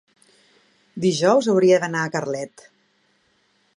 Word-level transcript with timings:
Dijous 1.03 1.49
hauria 1.53 1.79
d'anar 1.83 2.07
a 2.07 2.13
Carlet. 2.17 2.65